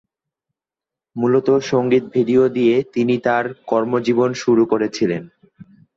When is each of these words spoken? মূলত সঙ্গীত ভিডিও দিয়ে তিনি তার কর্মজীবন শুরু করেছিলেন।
মূলত 1.15 1.47
সঙ্গীত 1.71 2.03
ভিডিও 2.13 2.43
দিয়ে 2.49 2.75
তিনি 2.93 3.15
তার 3.17 3.45
কর্মজীবন 3.67 4.29
শুরু 4.33 4.63
করেছিলেন। 4.65 5.23